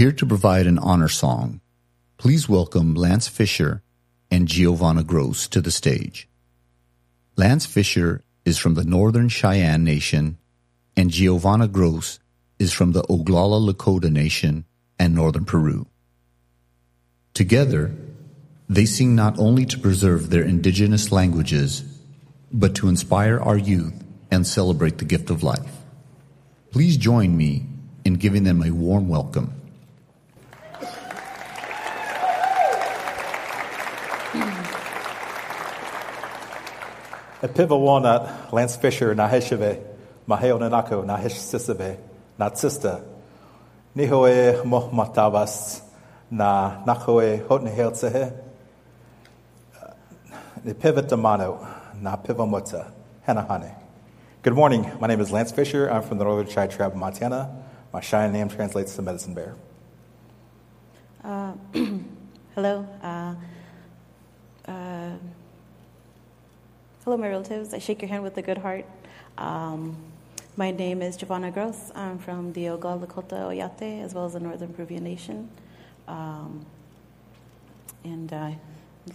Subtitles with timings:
[0.00, 1.60] Here to provide an honor song,
[2.16, 3.82] please welcome Lance Fisher
[4.30, 6.26] and Giovanna Gross to the stage.
[7.36, 10.38] Lance Fisher is from the Northern Cheyenne Nation,
[10.96, 12.18] and Giovanna Gross
[12.58, 14.64] is from the Oglala Lakota Nation
[14.98, 15.86] and Northern Peru.
[17.34, 17.94] Together,
[18.70, 21.84] they sing not only to preserve their indigenous languages,
[22.50, 25.76] but to inspire our youth and celebrate the gift of life.
[26.70, 27.66] Please join me
[28.06, 29.59] in giving them a warm welcome.
[37.42, 39.82] Epiva walnut, Lance Fisher, Nahesheve,
[40.28, 41.98] Maheo Nanako, Nahesh Sisave,
[42.38, 43.02] Natsista,
[43.96, 45.82] Nihoe Mohmatavas,
[46.30, 48.32] Na Nakoe Hotneheltsehe,
[50.64, 51.66] Epiva Damano,
[52.00, 52.92] Na Pivamuta,
[53.26, 53.74] Hanahane.
[54.42, 54.90] Good morning.
[55.00, 55.90] My name is Lance Fisher.
[55.90, 57.64] I'm from the Northern Cheyenne Tribe of Montana.
[57.92, 59.56] My Cheyenne name translates to medicine bear.
[61.24, 61.54] Uh,
[62.54, 62.86] hello.
[63.02, 63.34] Uh,
[67.10, 67.74] hello, my relatives.
[67.74, 68.86] I shake your hand with a good heart.
[69.36, 69.96] Um,
[70.56, 71.90] my name is Giovanna Gross.
[71.92, 75.50] I'm from the Oglala Lakota Oyate, as well as the Northern Peruvian Nation.
[76.06, 76.64] Um,
[78.04, 78.50] and uh,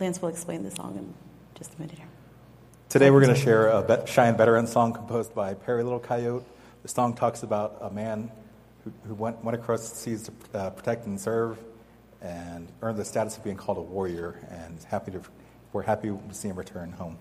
[0.00, 1.14] Lance will explain the song in
[1.54, 2.08] just a minute here.
[2.88, 6.44] Today we're going to share a Cheyenne veteran song composed by Perry Little Coyote.
[6.82, 8.28] The song talks about a man
[8.82, 11.58] who, who went, went across the seas to uh, protect and serve
[12.20, 14.44] and earned the status of being called a warrior.
[14.50, 15.20] And happy to,
[15.72, 17.18] we're happy to see him return home.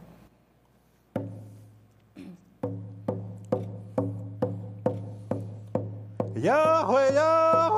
[6.44, 7.22] 呀嘿呀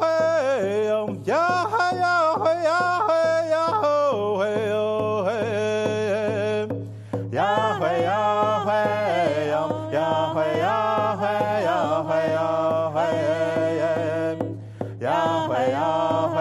[0.02, 2.69] 嘿哟，呀嘿呀嘿呀
[3.08, 3.13] 嘿
[3.52, 5.30] 呀嘿哟嘿，
[7.30, 8.09] 呀嘿呀
[8.66, 8.73] 嘿
[9.52, 9.55] 哟，
[9.91, 10.66] 呀嘿呀
[11.21, 11.23] 嘿
[11.61, 11.69] 呀
[12.09, 12.41] 嘿呀
[12.89, 12.97] 嘿哟嘿，
[14.99, 15.08] 呀
[15.47, 15.77] 嘿呀
[16.33, 16.38] 嘿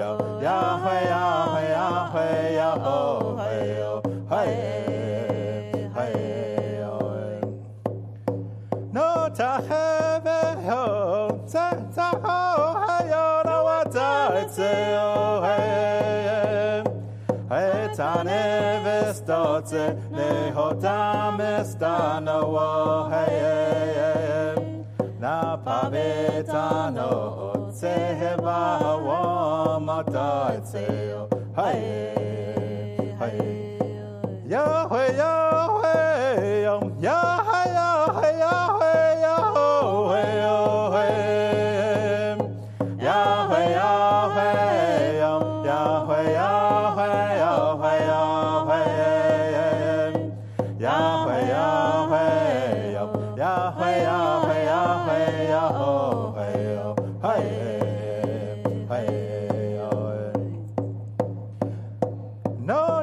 [0.00, 0.02] 哟，
[0.42, 0.46] 呀
[0.82, 1.14] 嘿呀
[1.54, 1.78] 嘿呀
[2.12, 2.16] 嘿
[2.56, 2.60] 呀
[3.38, 3.40] 嘿
[3.78, 4.34] 哟嘿，
[5.94, 5.96] 嘿
[6.80, 7.54] 哟嘿哟。
[8.92, 8.98] 诺
[9.30, 10.35] 塔黑。
[19.26, 22.38] Dotze, Nehotam estano
[23.06, 24.58] oheem.
[25.18, 27.08] Na pavetano
[27.54, 31.28] otseheba wamata etseo.
[31.56, 33.78] Hey, hey.
[34.48, 35.45] Yo, hey, yo.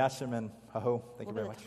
[0.00, 1.58] Yasemin Haho, thank you very much.